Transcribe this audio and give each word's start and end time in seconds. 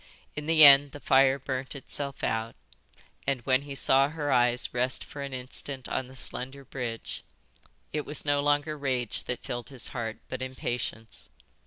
In 0.35 0.47
the 0.47 0.65
end 0.65 0.93
the 0.93 0.99
fire 0.99 1.37
burnt 1.37 1.75
itself 1.75 2.23
out 2.23 2.55
and, 3.27 3.41
when 3.41 3.61
he 3.61 3.75
saw 3.75 4.09
her 4.09 4.31
eyes 4.31 4.73
rest 4.73 5.05
for 5.05 5.21
an 5.21 5.31
instant 5.31 5.87
on 5.87 6.07
the 6.07 6.15
slender 6.15 6.65
bridge, 6.65 7.23
it 7.93 8.03
was 8.03 8.25
no 8.25 8.39
longer 8.41 8.75
rage 8.75 9.25
that 9.25 9.43
filled 9.43 9.69
his 9.69 9.89
heart 9.89 10.17
but 10.27 10.41
impatience. 10.41 11.29